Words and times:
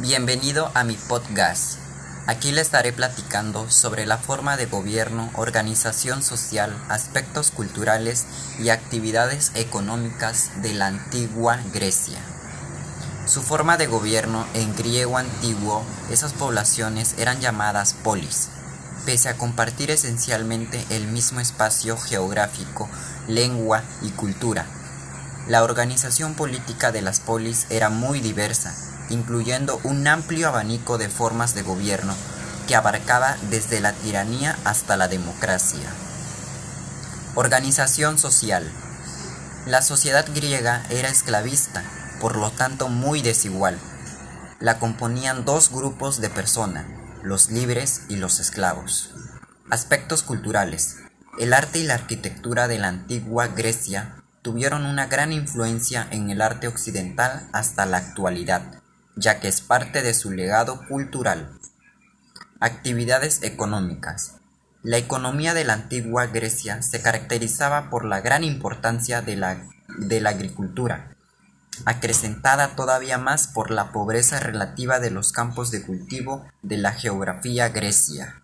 Bienvenido 0.00 0.72
a 0.74 0.82
mi 0.82 0.94
podcast. 0.94 1.78
Aquí 2.26 2.50
le 2.50 2.60
estaré 2.60 2.92
platicando 2.92 3.70
sobre 3.70 4.06
la 4.06 4.18
forma 4.18 4.56
de 4.56 4.66
gobierno, 4.66 5.30
organización 5.34 6.20
social, 6.24 6.76
aspectos 6.88 7.52
culturales 7.52 8.26
y 8.58 8.70
actividades 8.70 9.52
económicas 9.54 10.50
de 10.62 10.74
la 10.74 10.88
antigua 10.88 11.60
Grecia. 11.72 12.18
Su 13.26 13.40
forma 13.40 13.76
de 13.76 13.86
gobierno 13.86 14.44
en 14.54 14.74
griego 14.74 15.16
antiguo, 15.16 15.84
esas 16.10 16.32
poblaciones 16.32 17.14
eran 17.18 17.40
llamadas 17.40 17.94
polis, 17.94 18.48
pese 19.06 19.28
a 19.28 19.38
compartir 19.38 19.92
esencialmente 19.92 20.84
el 20.90 21.06
mismo 21.06 21.38
espacio 21.38 21.96
geográfico, 21.96 22.90
lengua 23.28 23.84
y 24.02 24.10
cultura. 24.10 24.66
La 25.46 25.62
organización 25.62 26.34
política 26.34 26.90
de 26.90 27.00
las 27.00 27.20
polis 27.20 27.66
era 27.70 27.90
muy 27.90 28.18
diversa, 28.18 28.74
incluyendo 29.10 29.80
un 29.84 30.06
amplio 30.06 30.48
abanico 30.48 30.98
de 30.98 31.08
formas 31.08 31.54
de 31.54 31.62
gobierno 31.62 32.14
que 32.66 32.76
abarcaba 32.76 33.36
desde 33.50 33.80
la 33.80 33.92
tiranía 33.92 34.56
hasta 34.64 34.96
la 34.96 35.08
democracia. 35.08 35.88
Organización 37.34 38.18
social. 38.18 38.70
La 39.66 39.82
sociedad 39.82 40.26
griega 40.34 40.84
era 40.90 41.08
esclavista, 41.08 41.82
por 42.20 42.36
lo 42.36 42.50
tanto 42.50 42.88
muy 42.88 43.22
desigual. 43.22 43.78
La 44.60 44.78
componían 44.78 45.44
dos 45.44 45.70
grupos 45.70 46.20
de 46.20 46.30
personas, 46.30 46.86
los 47.22 47.50
libres 47.50 48.02
y 48.08 48.16
los 48.16 48.40
esclavos. 48.40 49.10
Aspectos 49.70 50.22
culturales. 50.22 50.96
El 51.38 51.52
arte 51.52 51.80
y 51.80 51.84
la 51.84 51.94
arquitectura 51.94 52.68
de 52.68 52.78
la 52.78 52.88
antigua 52.88 53.48
Grecia 53.48 54.22
tuvieron 54.42 54.86
una 54.86 55.06
gran 55.06 55.32
influencia 55.32 56.06
en 56.10 56.30
el 56.30 56.40
arte 56.40 56.68
occidental 56.68 57.48
hasta 57.52 57.84
la 57.86 57.96
actualidad 57.96 58.83
ya 59.16 59.40
que 59.40 59.48
es 59.48 59.60
parte 59.60 60.02
de 60.02 60.14
su 60.14 60.30
legado 60.30 60.86
cultural. 60.88 61.58
Actividades 62.60 63.42
económicas. 63.42 64.36
La 64.82 64.98
economía 64.98 65.54
de 65.54 65.64
la 65.64 65.72
antigua 65.72 66.26
Grecia 66.26 66.82
se 66.82 67.00
caracterizaba 67.00 67.90
por 67.90 68.04
la 68.04 68.20
gran 68.20 68.44
importancia 68.44 69.22
de 69.22 69.36
la, 69.36 69.66
de 69.98 70.20
la 70.20 70.30
agricultura, 70.30 71.16
acrecentada 71.86 72.76
todavía 72.76 73.18
más 73.18 73.48
por 73.48 73.70
la 73.70 73.92
pobreza 73.92 74.40
relativa 74.40 75.00
de 75.00 75.10
los 75.10 75.32
campos 75.32 75.70
de 75.70 75.82
cultivo 75.82 76.46
de 76.62 76.76
la 76.76 76.92
geografía 76.92 77.70
grecia. 77.70 78.43